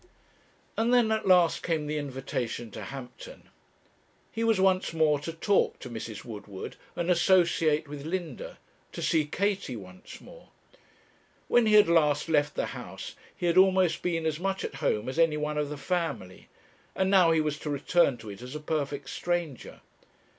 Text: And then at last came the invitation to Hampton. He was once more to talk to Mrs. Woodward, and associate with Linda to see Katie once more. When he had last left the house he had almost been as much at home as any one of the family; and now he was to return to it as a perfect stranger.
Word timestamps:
And 0.79 0.91
then 0.91 1.11
at 1.11 1.27
last 1.27 1.61
came 1.61 1.85
the 1.85 1.99
invitation 1.99 2.71
to 2.71 2.85
Hampton. 2.85 3.49
He 4.31 4.43
was 4.43 4.59
once 4.59 4.93
more 4.93 5.19
to 5.19 5.31
talk 5.31 5.77
to 5.77 5.91
Mrs. 5.91 6.25
Woodward, 6.25 6.75
and 6.95 7.11
associate 7.11 7.87
with 7.87 8.03
Linda 8.03 8.57
to 8.93 9.01
see 9.03 9.27
Katie 9.27 9.75
once 9.75 10.19
more. 10.19 10.49
When 11.47 11.67
he 11.67 11.73
had 11.75 11.87
last 11.87 12.29
left 12.29 12.55
the 12.55 12.65
house 12.73 13.13
he 13.37 13.45
had 13.45 13.57
almost 13.59 14.01
been 14.01 14.25
as 14.25 14.39
much 14.39 14.65
at 14.65 14.73
home 14.81 15.07
as 15.07 15.19
any 15.19 15.37
one 15.37 15.59
of 15.59 15.69
the 15.69 15.77
family; 15.77 16.47
and 16.95 17.11
now 17.11 17.29
he 17.29 17.39
was 17.39 17.59
to 17.59 17.69
return 17.69 18.17
to 18.17 18.31
it 18.31 18.41
as 18.41 18.55
a 18.55 18.59
perfect 18.59 19.07
stranger. 19.11 19.81